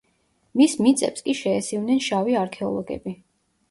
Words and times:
მის 0.61 0.73
მიწებს 0.85 1.27
კი 1.29 1.37
შეესივნენ 1.43 2.03
„შავი 2.09 2.43
არქეოლოგები“. 2.45 3.19